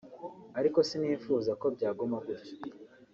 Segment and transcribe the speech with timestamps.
[0.59, 2.61] ariko sinifuza ko byaguma gutyo